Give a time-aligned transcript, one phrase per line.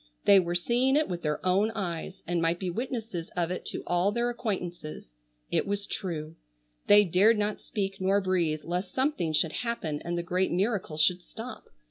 [0.25, 3.83] They were seeing it with their own eyes, and might be witnesses of it to
[3.85, 5.13] all their acquaintances.
[5.51, 6.37] It was true.
[6.87, 11.21] They dared not speak nor breathe lest something should happen and the great miracle should
[11.21, 11.65] stop.